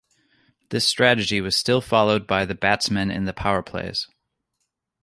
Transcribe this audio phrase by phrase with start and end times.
[0.69, 4.07] This strategy was still followed by the batsmen in the Powerplays.